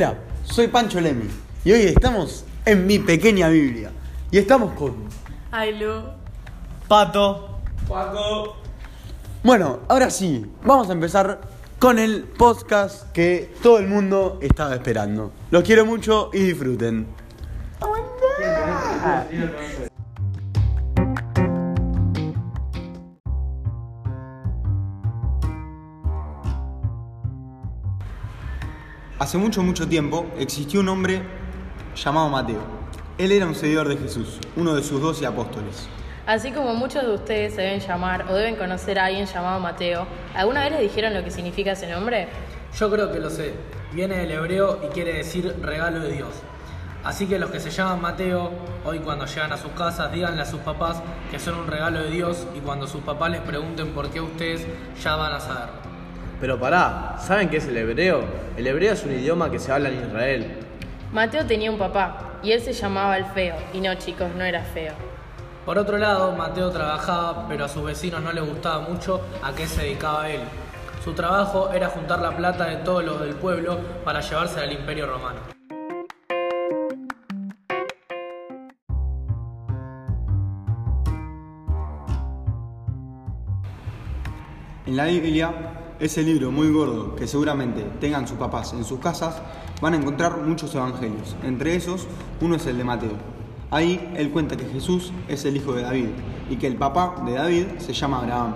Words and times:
Hola, 0.00 0.14
soy 0.44 0.68
Pancho 0.68 0.98
Lemi 0.98 1.28
y 1.62 1.72
hoy 1.72 1.82
estamos 1.82 2.46
en 2.64 2.86
mi 2.86 2.98
pequeña 2.98 3.50
Biblia. 3.50 3.90
Y 4.30 4.38
estamos 4.38 4.72
con 4.72 4.94
Ailu. 5.50 6.04
Pato. 6.88 7.58
Paco. 7.86 8.56
Bueno, 9.42 9.80
ahora 9.88 10.08
sí, 10.08 10.50
vamos 10.64 10.88
a 10.88 10.94
empezar 10.94 11.42
con 11.78 11.98
el 11.98 12.22
podcast 12.22 13.12
que 13.12 13.54
todo 13.62 13.76
el 13.76 13.88
mundo 13.88 14.38
estaba 14.40 14.74
esperando. 14.74 15.32
Los 15.50 15.64
quiero 15.64 15.84
mucho 15.84 16.30
y 16.32 16.44
disfruten. 16.44 17.06
Hace 29.20 29.36
mucho, 29.36 29.62
mucho 29.62 29.86
tiempo 29.86 30.24
existió 30.38 30.80
un 30.80 30.88
hombre 30.88 31.20
llamado 31.94 32.30
Mateo. 32.30 32.62
Él 33.18 33.32
era 33.32 33.44
un 33.44 33.54
seguidor 33.54 33.86
de 33.86 33.98
Jesús, 33.98 34.38
uno 34.56 34.74
de 34.74 34.82
sus 34.82 34.98
doce 34.98 35.26
apóstoles. 35.26 35.86
Así 36.26 36.52
como 36.52 36.74
muchos 36.74 37.02
de 37.02 37.12
ustedes 37.12 37.54
se 37.54 37.60
deben 37.60 37.80
llamar 37.80 38.24
o 38.30 38.34
deben 38.34 38.56
conocer 38.56 38.98
a 38.98 39.04
alguien 39.04 39.26
llamado 39.26 39.60
Mateo, 39.60 40.06
¿alguna 40.34 40.62
vez 40.62 40.72
les 40.72 40.80
dijeron 40.80 41.12
lo 41.12 41.22
que 41.22 41.30
significa 41.30 41.72
ese 41.72 41.86
nombre? 41.86 42.28
Yo 42.78 42.90
creo 42.90 43.12
que 43.12 43.20
lo 43.20 43.28
sé. 43.28 43.52
Viene 43.92 44.16
del 44.16 44.30
hebreo 44.30 44.80
y 44.82 44.86
quiere 44.86 45.12
decir 45.12 45.54
regalo 45.60 46.00
de 46.00 46.12
Dios. 46.12 46.30
Así 47.04 47.26
que 47.26 47.38
los 47.38 47.50
que 47.50 47.60
se 47.60 47.68
llaman 47.68 48.00
Mateo, 48.00 48.52
hoy 48.86 49.00
cuando 49.00 49.26
llegan 49.26 49.52
a 49.52 49.58
sus 49.58 49.72
casas, 49.72 50.10
díganle 50.12 50.40
a 50.40 50.46
sus 50.46 50.60
papás 50.60 51.02
que 51.30 51.38
son 51.38 51.58
un 51.58 51.66
regalo 51.66 52.02
de 52.02 52.10
Dios 52.10 52.46
y 52.56 52.60
cuando 52.60 52.86
sus 52.86 53.02
papás 53.02 53.30
les 53.32 53.42
pregunten 53.42 53.88
por 53.88 54.08
qué 54.08 54.22
ustedes, 54.22 54.66
ya 55.04 55.16
van 55.16 55.34
a 55.34 55.40
saber. 55.40 55.89
Pero 56.40 56.58
pará, 56.58 57.16
¿saben 57.18 57.50
qué 57.50 57.58
es 57.58 57.68
el 57.68 57.76
hebreo? 57.76 58.24
El 58.56 58.66
hebreo 58.66 58.94
es 58.94 59.04
un 59.04 59.12
idioma 59.12 59.50
que 59.50 59.58
se 59.58 59.70
habla 59.70 59.90
en 59.90 60.06
Israel. 60.06 60.46
Mateo 61.12 61.44
tenía 61.44 61.70
un 61.70 61.76
papá 61.76 62.38
y 62.42 62.52
él 62.52 62.62
se 62.62 62.72
llamaba 62.72 63.18
el 63.18 63.26
feo. 63.26 63.56
Y 63.74 63.80
no, 63.82 63.94
chicos, 63.96 64.28
no 64.34 64.44
era 64.44 64.62
feo. 64.62 64.94
Por 65.66 65.76
otro 65.76 65.98
lado, 65.98 66.32
Mateo 66.32 66.70
trabajaba, 66.70 67.46
pero 67.46 67.66
a 67.66 67.68
sus 67.68 67.84
vecinos 67.84 68.22
no 68.22 68.32
les 68.32 68.42
gustaba 68.42 68.80
mucho 68.80 69.20
a 69.42 69.52
qué 69.52 69.66
se 69.66 69.82
dedicaba 69.82 70.30
él. 70.30 70.40
Su 71.04 71.12
trabajo 71.12 71.70
era 71.74 71.88
juntar 71.88 72.20
la 72.20 72.34
plata 72.34 72.64
de 72.64 72.76
todos 72.76 73.04
los 73.04 73.20
del 73.20 73.34
pueblo 73.34 73.78
para 74.02 74.20
llevarse 74.20 74.60
al 74.60 74.72
imperio 74.72 75.06
romano. 75.06 75.40
En 84.86 84.96
la 84.96 85.04
Biblia, 85.04 85.52
ese 86.00 86.22
libro 86.22 86.50
muy 86.50 86.70
gordo 86.72 87.14
que 87.14 87.26
seguramente 87.26 87.84
tengan 88.00 88.26
sus 88.26 88.38
papás 88.38 88.72
en 88.72 88.84
sus 88.84 88.98
casas, 89.00 89.40
van 89.80 89.94
a 89.94 89.96
encontrar 89.98 90.38
muchos 90.38 90.74
evangelios. 90.74 91.36
Entre 91.44 91.76
esos, 91.76 92.06
uno 92.40 92.56
es 92.56 92.66
el 92.66 92.78
de 92.78 92.84
Mateo. 92.84 93.12
Ahí 93.70 94.12
él 94.16 94.30
cuenta 94.30 94.56
que 94.56 94.64
Jesús 94.64 95.12
es 95.28 95.44
el 95.44 95.56
hijo 95.56 95.74
de 95.74 95.82
David 95.82 96.08
y 96.48 96.56
que 96.56 96.66
el 96.66 96.76
papá 96.76 97.22
de 97.24 97.34
David 97.34 97.66
se 97.78 97.92
llama 97.92 98.18
Abraham. 98.18 98.54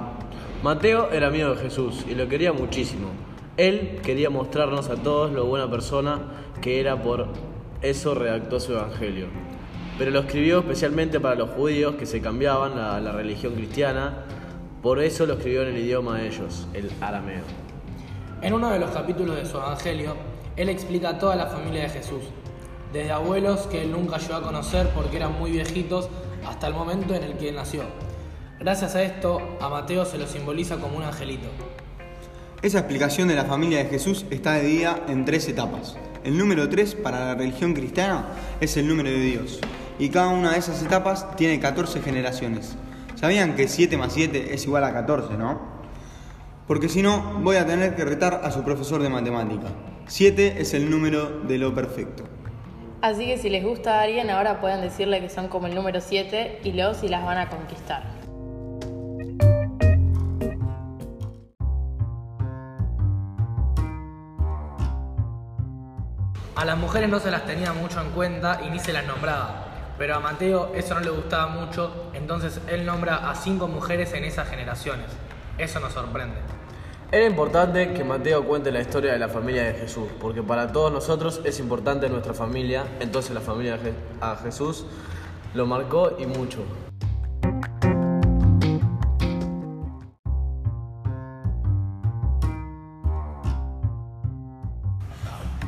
Mateo 0.63 1.11
era 1.11 1.29
amigo 1.29 1.51
de 1.51 1.57
Jesús 1.57 2.05
y 2.09 2.15
lo 2.15 2.29
quería 2.29 2.53
muchísimo. 2.53 3.09
Él 3.57 4.01
quería 4.03 4.31
mostrarnos 4.31 4.89
a 4.89 4.97
todos 4.97 5.31
lo 5.31 5.45
buena 5.45 5.71
persona 5.71 6.21
que 6.61 6.81
era, 6.81 7.01
por 7.03 7.29
eso 7.83 8.15
redactó 8.15 8.59
su 8.59 8.73
evangelio. 8.73 9.27
Pero 9.99 10.11
lo 10.11 10.21
escribió 10.21 10.61
especialmente 10.61 11.21
para 11.21 11.37
los 11.37 11.51
judíos 11.51 11.95
que 11.97 12.07
se 12.07 12.21
cambiaban 12.21 12.79
a 12.79 12.99
la 13.01 13.13
religión 13.13 13.55
cristiana, 13.55 14.25
por 14.85 15.01
eso 15.01 15.25
lo 15.25 15.33
escribió 15.33 15.63
en 15.63 15.69
el 15.69 15.79
idioma 15.79 16.19
de 16.19 16.27
ellos, 16.27 16.69
el 16.75 16.91
arameo. 17.01 17.43
En 18.43 18.53
uno 18.53 18.69
de 18.69 18.79
los 18.79 18.91
capítulos 18.91 19.35
de 19.35 19.47
su 19.47 19.57
evangelio, 19.57 20.15
él 20.57 20.69
explica 20.69 21.09
a 21.09 21.19
toda 21.19 21.37
la 21.37 21.47
familia 21.47 21.85
de 21.85 21.89
Jesús, 21.89 22.23
desde 22.93 23.11
abuelos 23.11 23.61
que 23.61 23.81
él 23.81 23.93
nunca 23.93 24.19
llegó 24.19 24.35
a 24.35 24.43
conocer 24.43 24.91
porque 24.95 25.17
eran 25.17 25.39
muy 25.39 25.53
viejitos 25.53 26.11
hasta 26.47 26.67
el 26.67 26.75
momento 26.75 27.15
en 27.15 27.23
el 27.23 27.39
que 27.39 27.49
él 27.49 27.55
nació. 27.55 27.85
Gracias 28.61 28.95
a 28.95 29.03
esto, 29.03 29.57
a 29.59 29.71
Mateo 29.71 30.05
se 30.05 30.19
lo 30.19 30.27
simboliza 30.27 30.77
como 30.77 30.99
un 30.99 31.05
angelito. 31.05 31.49
Esa 32.61 32.81
explicación 32.81 33.29
de 33.29 33.37
la 33.37 33.47
familia 33.47 33.79
de 33.79 33.87
Jesús 33.87 34.27
está 34.29 34.57
dividida 34.57 35.03
en 35.09 35.25
tres 35.25 35.49
etapas. 35.49 35.97
El 36.25 36.37
número 36.37 36.69
3 36.69 36.97
para 36.97 37.21
la 37.21 37.35
religión 37.35 37.73
cristiana 37.73 38.27
es 38.61 38.77
el 38.77 38.87
número 38.87 39.09
de 39.09 39.21
Dios. 39.21 39.61
Y 39.99 40.11
cada 40.11 40.29
una 40.29 40.53
de 40.53 40.59
esas 40.59 40.83
etapas 40.83 41.35
tiene 41.37 41.59
14 41.59 42.03
generaciones. 42.03 42.77
¿Sabían 43.25 43.57
que 43.57 43.69
7 43.69 43.97
más 43.97 44.13
7 44.13 44.53
es 44.53 44.67
igual 44.67 44.85
a 44.85 44.93
14, 44.93 45.39
no? 45.39 45.59
Porque 46.67 46.91
si 46.91 47.01
no, 47.01 47.41
voy 47.41 47.57
a 47.57 47.65
tener 47.65 47.97
que 47.97 48.05
retar 48.05 48.43
a 48.45 48.51
su 48.51 48.63
profesor 48.63 49.03
de 49.03 49.09
matemática. 49.09 49.69
7 50.07 50.57
es 50.59 50.75
el 50.75 50.91
número 50.91 51.41
de 51.41 51.57
lo 51.57 51.75
perfecto. 51.75 52.25
Así 53.01 53.25
que 53.25 53.39
si 53.39 53.49
les 53.49 53.65
gusta 53.65 53.99
a 53.99 54.03
alguien, 54.03 54.29
ahora 54.29 54.61
pueden 54.61 54.83
decirle 54.83 55.23
que 55.23 55.31
son 55.31 55.49
como 55.49 55.69
el 55.69 55.75
número 55.75 56.03
7 56.03 56.61
y 56.65 56.73
luego 56.73 56.93
si 56.93 57.09
las 57.09 57.25
van 57.25 57.39
a 57.39 57.49
conquistar. 57.49 58.03
A 66.57 66.65
las 66.67 66.77
mujeres 66.77 67.09
no 67.09 67.21
se 67.21 67.31
las 67.31 67.47
tenía 67.47 67.73
mucho 67.73 68.03
en 68.03 68.11
cuenta 68.11 68.61
y 68.67 68.71
ni 68.71 68.79
se 68.81 68.93
las 68.93 69.07
nombraba. 69.07 69.74
Pero 69.97 70.17
a 70.17 70.21
Mateo 70.21 70.73
eso 70.75 70.95
no 70.95 71.01
le 71.01 71.11
gustaba 71.11 71.47
mucho, 71.47 72.11
entonces 72.15 72.61
él 72.69 72.85
nombra 72.85 73.31
a 73.31 73.35
cinco 73.35 73.69
mujeres 73.69 74.13
en 74.13 74.25
esas 74.25 74.49
generaciones. 74.49 75.07
Eso 75.57 75.79
nos 75.79 75.93
sorprende. 75.93 76.37
Era 77.13 77.27
importante 77.27 77.93
que 77.93 78.03
Mateo 78.03 78.45
cuente 78.45 78.73
la 78.73 78.81
historia 78.81 79.13
de 79.13 79.19
la 79.21 79.29
familia 79.29 79.63
de 79.63 79.75
Jesús, 79.75 80.09
porque 80.21 80.43
para 80.43 80.73
todos 80.73 80.91
nosotros 80.91 81.41
es 81.45 81.61
importante 81.61 82.09
nuestra 82.09 82.35
familia, 82.35 82.85
entonces 82.99 83.33
la 83.33 83.41
familia 83.41 83.77
de 83.77 83.95
a 84.21 84.35
Jesús 84.37 84.85
lo 85.55 85.65
marcó 85.67 86.17
y 86.19 86.27
mucho. 86.27 86.65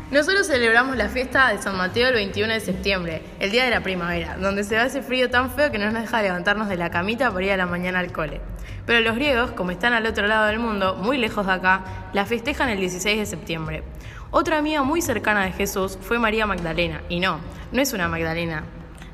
Nosotros 0.08 0.46
celebramos 0.46 0.96
la 0.96 1.08
fiesta 1.08 1.48
de 1.48 1.60
San 1.60 1.76
Mateo 1.76 2.06
el 2.06 2.14
21 2.14 2.52
de 2.52 2.60
septiembre, 2.60 3.22
el 3.40 3.50
día 3.50 3.64
de 3.64 3.70
la 3.70 3.80
primavera, 3.80 4.36
donde 4.36 4.62
se 4.62 4.76
va 4.76 4.84
ese 4.84 5.02
frío 5.02 5.30
tan 5.30 5.50
feo 5.50 5.72
que 5.72 5.78
no 5.78 5.90
nos 5.90 6.00
deja 6.00 6.22
levantarnos 6.22 6.68
de 6.68 6.76
la 6.76 6.90
camita 6.90 7.32
por 7.32 7.42
ir 7.42 7.50
a 7.50 7.56
la 7.56 7.66
mañana 7.66 7.98
al 7.98 8.12
cole. 8.12 8.40
Pero 8.86 9.00
los 9.00 9.16
griegos, 9.16 9.50
como 9.50 9.72
están 9.72 9.94
al 9.94 10.06
otro 10.06 10.28
lado 10.28 10.46
del 10.46 10.60
mundo, 10.60 10.94
muy 10.94 11.18
lejos 11.18 11.44
de 11.44 11.54
acá, 11.54 11.82
la 12.12 12.24
festejan 12.24 12.68
el 12.68 12.78
16 12.78 13.18
de 13.18 13.26
septiembre. 13.26 13.82
Otra 14.30 14.58
amiga 14.58 14.84
muy 14.84 15.02
cercana 15.02 15.44
de 15.44 15.50
Jesús 15.50 15.98
fue 16.00 16.20
María 16.20 16.46
Magdalena, 16.46 17.02
y 17.08 17.18
no, 17.18 17.40
no 17.72 17.82
es 17.82 17.92
una 17.92 18.06
Magdalena 18.06 18.62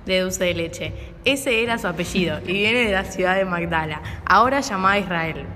de 0.05 0.21
dulce 0.21 0.45
de 0.45 0.55
leche, 0.55 0.93
ese 1.25 1.63
era 1.63 1.79
su 1.79 1.87
apellido 1.87 2.41
y 2.45 2.53
viene 2.53 2.81
de 2.81 2.93
la 2.93 3.05
ciudad 3.05 3.37
de 3.37 3.47
Magdala, 3.47 4.03
ahora 4.27 4.61
llamada 4.61 4.99
Israel. 4.99 5.47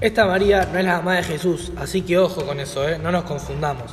Esta 0.00 0.24
María 0.26 0.66
no 0.72 0.78
es 0.78 0.84
la 0.86 0.96
mamá 0.96 1.16
de 1.16 1.22
Jesús, 1.24 1.72
así 1.76 2.00
que 2.00 2.16
ojo 2.16 2.46
con 2.46 2.58
eso, 2.58 2.88
¿eh? 2.88 2.98
no 2.98 3.12
nos 3.12 3.24
confundamos. 3.24 3.92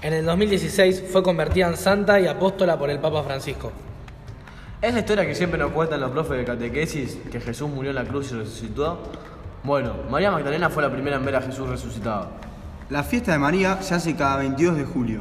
En 0.00 0.14
el 0.14 0.24
2016 0.24 1.04
fue 1.12 1.22
convertida 1.22 1.68
en 1.68 1.76
santa 1.76 2.18
y 2.18 2.26
apóstola 2.26 2.78
por 2.78 2.88
el 2.88 2.98
Papa 3.00 3.22
Francisco. 3.22 3.70
¿Es 4.80 4.94
la 4.94 5.00
historia 5.00 5.26
que 5.26 5.34
siempre 5.34 5.58
nos 5.58 5.72
cuentan 5.72 6.00
los 6.00 6.10
profes 6.10 6.38
de 6.38 6.46
catequesis, 6.46 7.18
que 7.30 7.38
Jesús 7.38 7.68
murió 7.68 7.90
en 7.90 7.96
la 7.96 8.04
cruz 8.04 8.32
y 8.32 8.34
resucitó? 8.36 8.98
Bueno, 9.62 9.94
María 10.08 10.30
Magdalena 10.30 10.70
fue 10.70 10.82
la 10.82 10.90
primera 10.90 11.16
en 11.16 11.24
ver 11.26 11.36
a 11.36 11.42
Jesús 11.42 11.68
resucitado. 11.68 12.30
La 12.88 13.02
fiesta 13.02 13.32
de 13.32 13.38
María 13.38 13.82
se 13.82 13.94
hace 13.94 14.16
cada 14.16 14.38
22 14.38 14.78
de 14.78 14.84
julio. 14.84 15.20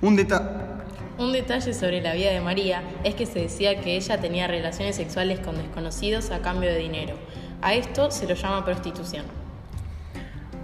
Un 0.00 0.16
detalle... 0.16 0.48
Un 1.18 1.30
detalle 1.30 1.74
sobre 1.74 2.00
la 2.00 2.14
vida 2.14 2.30
de 2.30 2.40
María 2.40 2.82
es 3.04 3.14
que 3.14 3.26
se 3.26 3.40
decía 3.40 3.78
que 3.82 3.96
ella 3.96 4.18
tenía 4.18 4.46
relaciones 4.46 4.96
sexuales 4.96 5.40
con 5.40 5.58
desconocidos 5.58 6.30
a 6.30 6.38
cambio 6.38 6.70
de 6.70 6.78
dinero. 6.78 7.16
A 7.60 7.74
esto 7.74 8.10
se 8.10 8.26
lo 8.26 8.34
llama 8.34 8.64
prostitución. 8.64 9.41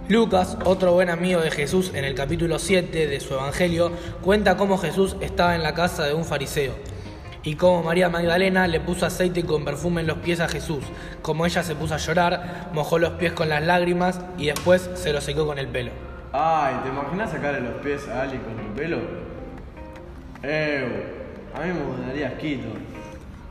Lucas, 0.09 0.57
otro 0.65 0.93
buen 0.93 1.09
amigo 1.11 1.39
de 1.39 1.51
Jesús, 1.51 1.91
en 1.93 2.03
el 2.03 2.15
capítulo 2.15 2.57
7 2.57 3.05
de 3.07 3.19
su 3.19 3.35
Evangelio, 3.35 3.91
cuenta 4.21 4.57
cómo 4.57 4.79
Jesús 4.79 5.15
estaba 5.21 5.53
en 5.55 5.61
la 5.61 5.75
casa 5.75 6.03
de 6.05 6.15
un 6.15 6.25
fariseo 6.25 6.73
y 7.43 7.53
cómo 7.55 7.83
María 7.83 8.09
Magdalena 8.09 8.65
le 8.67 8.79
puso 8.79 9.05
aceite 9.05 9.43
con 9.45 9.63
perfume 9.63 10.01
en 10.01 10.07
los 10.07 10.17
pies 10.17 10.39
a 10.39 10.47
Jesús, 10.49 10.83
como 11.21 11.45
ella 11.45 11.61
se 11.61 11.75
puso 11.75 11.93
a 11.93 11.97
llorar, 11.97 12.69
mojó 12.73 12.97
los 12.97 13.11
pies 13.11 13.33
con 13.33 13.49
las 13.49 13.63
lágrimas 13.63 14.19
y 14.39 14.47
después 14.47 14.89
se 14.95 15.13
los 15.13 15.23
secó 15.23 15.45
con 15.45 15.59
el 15.59 15.67
pelo. 15.67 15.91
Ay, 16.33 16.75
¿te 16.83 16.89
imaginas 16.89 17.29
sacarle 17.29 17.61
los 17.61 17.73
pies 17.83 18.07
a 18.07 18.23
alguien 18.23 18.41
con 18.41 18.55
tu 18.57 18.73
pelo? 18.73 18.97
Eh, 20.41 21.03
a 21.55 21.61
mí 21.61 21.71
me 22.01 22.07
daría 22.07 22.29
asquito. 22.29 22.67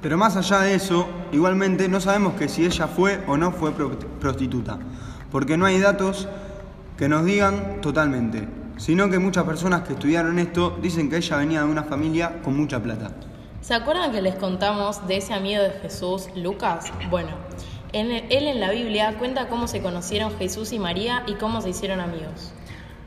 Pero 0.03 0.17
más 0.17 0.37
allá 0.37 0.61
de 0.61 0.75
eso, 0.75 1.09
igualmente 1.31 1.89
no 1.89 2.01
sabemos 2.01 2.35
que 2.35 2.49
si 2.49 2.65
ella 2.67 2.89
fue 2.89 3.21
o 3.29 3.37
no 3.37 3.53
fue 3.53 3.73
pro- 3.73 3.97
prostituta, 4.21 4.79
porque 5.31 5.57
no 5.57 5.67
hay 5.67 5.79
datos 5.81 6.29
que 6.99 7.09
nos 7.09 7.25
digan 7.25 7.81
totalmente, 7.81 8.47
sino 8.77 9.09
que 9.09 9.19
muchas 9.19 9.45
personas 9.45 9.83
que 9.83 9.93
estudiaron 9.95 10.39
esto 10.39 10.77
dicen 10.83 11.09
que 11.09 11.17
ella 11.19 11.37
venía 11.37 11.61
de 11.61 11.67
una 11.67 11.85
familia 11.85 12.41
con 12.43 12.57
mucha 12.57 12.81
plata. 12.83 13.11
¿Se 13.61 13.75
acuerdan 13.75 14.13
que 14.13 14.21
les 14.21 14.35
contamos 14.35 15.07
de 15.07 15.17
ese 15.19 15.33
amigo 15.33 15.63
de 15.63 15.71
Jesús, 15.83 16.29
Lucas? 16.35 16.87
Bueno, 17.11 17.31
en 17.93 18.11
el- 18.11 18.25
él 18.31 18.49
en 18.49 18.61
la 18.61 18.71
Biblia 18.71 19.15
cuenta 19.19 19.49
cómo 19.49 19.69
se 19.69 19.81
conocieron 19.81 20.37
Jesús 20.37 20.73
y 20.73 20.79
María 20.79 21.23
y 21.27 21.35
cómo 21.35 21.61
se 21.61 21.71
hicieron 21.71 22.01
amigos. 22.01 22.53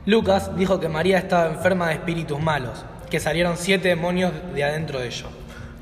Lucas 0.06 0.56
dijo 0.56 0.80
que 0.80 0.88
María 0.88 1.18
estaba 1.18 1.46
enferma 1.48 1.88
de 1.88 1.94
espíritus 1.94 2.40
malos, 2.40 2.84
que 3.10 3.20
salieron 3.20 3.56
siete 3.56 3.88
demonios 3.88 4.32
de 4.54 4.64
adentro 4.64 4.98
de 4.98 5.06
ella. 5.08 5.26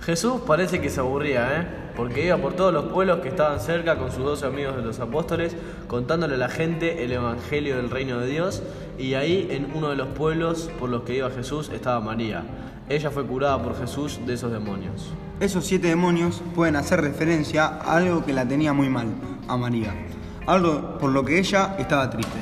Jesús 0.03 0.43
parece 0.47 0.81
que 0.81 0.91
se 0.91 1.01
aburría, 1.01 1.61
¿eh? 1.61 1.67
Porque 2.01 2.25
iba 2.25 2.39
por 2.39 2.55
todos 2.55 2.73
los 2.73 2.87
pueblos 2.87 3.21
que 3.21 3.29
estaban 3.29 3.61
cerca 3.61 3.99
con 3.99 4.11
sus 4.11 4.25
doce 4.25 4.47
amigos 4.47 4.75
de 4.75 4.81
los 4.81 4.99
apóstoles, 5.01 5.55
contándole 5.87 6.37
a 6.37 6.39
la 6.39 6.49
gente 6.49 7.05
el 7.05 7.13
evangelio 7.13 7.77
del 7.77 7.91
reino 7.91 8.21
de 8.21 8.27
Dios. 8.27 8.63
Y 8.99 9.13
ahí, 9.13 9.49
en 9.51 9.71
uno 9.75 9.91
de 9.91 9.97
los 9.97 10.09
pueblos 10.09 10.71
por 10.79 10.89
los 10.89 11.03
que 11.03 11.17
iba 11.17 11.29
Jesús, 11.29 11.69
estaba 11.69 12.01
María. 12.01 12.43
Ella 12.89 13.11
fue 13.11 13.27
curada 13.27 13.63
por 13.63 13.79
Jesús 13.79 14.19
de 14.25 14.33
esos 14.33 14.51
demonios. 14.51 15.13
Esos 15.41 15.67
siete 15.67 15.89
demonios 15.89 16.41
pueden 16.55 16.77
hacer 16.77 17.03
referencia 17.03 17.67
a 17.67 17.97
algo 17.97 18.25
que 18.25 18.33
la 18.33 18.49
tenía 18.49 18.73
muy 18.73 18.89
mal, 18.89 19.09
a 19.47 19.59
María. 19.59 19.93
Algo 20.47 20.97
por 20.97 21.11
lo 21.11 21.23
que 21.23 21.39
ella 21.39 21.77
estaba 21.79 22.09
triste. 22.09 22.39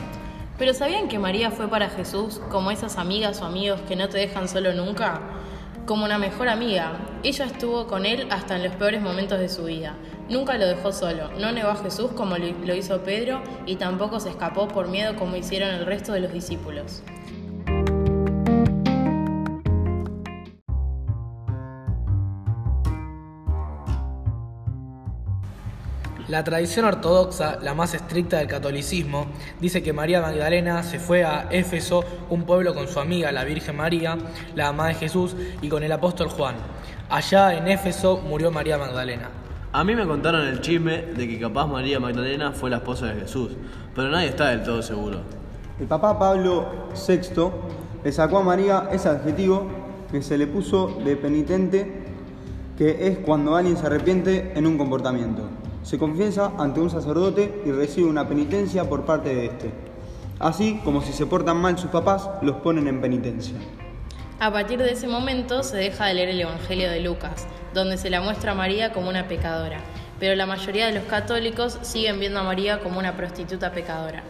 Pero 0.57 0.73
¿sabían 0.73 1.09
que 1.09 1.19
María 1.19 1.51
fue 1.51 1.67
para 1.67 1.91
Jesús 1.91 2.41
como 2.49 2.71
esas 2.71 2.97
amigas 2.97 3.43
o 3.43 3.45
amigos 3.45 3.81
que 3.89 3.97
no 3.97 4.09
te 4.09 4.19
dejan 4.19 4.47
solo 4.47 4.73
nunca? 4.73 5.21
Como 5.88 6.05
una 6.05 6.19
mejor 6.19 6.50
amiga. 6.50 6.99
Ella 7.23 7.46
estuvo 7.46 7.87
con 7.87 8.05
él 8.05 8.29
hasta 8.31 8.56
en 8.56 8.62
los 8.62 8.75
peores 8.75 9.00
momentos 9.00 9.38
de 9.38 9.49
su 9.49 9.64
vida. 9.64 9.94
Nunca 10.29 10.58
lo 10.58 10.67
dejó 10.67 10.93
solo, 10.93 11.31
no 11.38 11.50
negó 11.50 11.70
a 11.70 11.76
Jesús 11.76 12.11
como 12.14 12.37
lo 12.37 12.75
hizo 12.75 13.02
Pedro 13.02 13.40
y 13.64 13.76
tampoco 13.76 14.20
se 14.20 14.29
escapó 14.29 14.69
por 14.69 14.88
miedo 14.88 15.17
como 15.17 15.37
hicieron 15.37 15.70
el 15.70 15.87
resto 15.87 16.12
de 16.12 16.20
los 16.20 16.31
discípulos. 16.31 17.02
La 26.29 26.45
tradición 26.45 26.85
ortodoxa, 26.85 27.59
la 27.63 27.73
más 27.73 27.95
estricta 27.95 28.37
del 28.37 28.49
catolicismo, 28.49 29.29
dice 29.63 29.83
que 29.83 29.95
María 29.95 30.21
Magdalena 30.21 30.83
se 30.83 30.99
fue 30.99 31.25
a 31.25 31.49
Éfeso, 31.51 32.05
un 32.29 32.45
pueblo 32.45 32.75
con 32.75 32.87
su 32.87 33.01
amiga 33.01 33.33
la 33.33 33.45
Virgen 33.45 33.77
María, 33.77 34.19
la 34.55 34.67
mamá 34.67 34.89
de 34.89 34.95
Jesús, 34.95 35.35
y 35.63 35.71
con 35.71 35.83
el 35.83 35.91
apóstol 35.91 36.29
Juan. 36.29 36.57
Allá 37.09 37.57
en 37.57 37.67
Éfeso 37.67 38.19
murió 38.19 38.51
María 38.51 38.77
Magdalena. 38.77 39.31
A 39.73 39.83
mí 39.85 39.95
me 39.95 40.07
contaron 40.07 40.47
el 40.47 40.61
chisme 40.61 40.99
de 41.01 41.27
que 41.27 41.41
capaz 41.41 41.67
María 41.67 41.99
Magdalena 41.99 42.53
fue 42.53 42.69
la 42.69 42.77
esposa 42.77 43.07
de 43.07 43.23
Jesús, 43.23 43.53
pero 43.95 44.11
nadie 44.11 44.29
está 44.29 44.51
del 44.51 44.63
todo 44.63 44.83
seguro. 44.83 45.21
El 45.81 45.87
papá 45.87 46.19
Pablo 46.19 46.91
VI 47.09 47.51
le 48.05 48.13
sacó 48.13 48.41
a 48.41 48.43
María 48.43 48.91
ese 48.93 49.09
adjetivo 49.09 49.67
que 50.13 50.21
se 50.21 50.37
le 50.37 50.47
puso 50.47 50.89
de 51.03 51.17
penitente, 51.17 52.05
que 52.77 53.09
es 53.09 53.19
cuando 53.21 53.57
alguien 53.57 53.79
se 53.79 53.87
arrepiente 53.87 54.53
en 54.55 54.67
un 54.67 54.77
comportamiento. 54.77 55.49
Se 55.88 55.99
confiesa 55.99 56.52
ante 56.58 56.81
un 56.81 56.90
sacerdote 56.90 57.62
y 57.64 57.70
recibe 57.70 58.11
una 58.11 58.29
penitencia 58.29 58.87
por 58.87 59.06
parte 59.06 59.35
de 59.35 59.46
este. 59.46 59.73
Así 60.38 60.79
como 60.85 61.00
si 61.00 61.14
se 61.14 61.25
portan 61.25 61.56
mal 61.56 61.79
sus 61.79 61.90
papás, 61.90 62.29
los 62.43 62.56
ponen 62.56 62.88
en 62.88 63.00
penitencia. 63.00 63.56
A 64.38 64.52
partir 64.52 64.81
de 64.81 64.93
ese 64.93 65.08
momento 65.08 65.62
se 65.62 65.79
deja 65.79 66.05
de 66.05 66.12
leer 66.12 66.29
el 66.29 66.43
Evangelio 66.43 66.90
de 66.90 67.00
Lucas, 67.00 67.46
donde 67.73 67.96
se 67.96 68.11
la 68.11 68.20
muestra 68.20 68.52
a 68.52 68.55
María 68.55 68.93
como 68.93 69.08
una 69.08 69.29
pecadora, 69.29 69.81
pero 70.20 70.37
la 70.37 70.44
mayoría 70.44 70.88
de 70.88 70.93
los 70.93 71.05
católicos 71.05 71.79
siguen 71.81 72.20
viendo 72.20 72.40
a 72.40 72.44
María 72.44 72.81
como 72.81 72.99
una 72.99 73.17
prostituta 73.17 73.73
pecadora. 73.73 74.23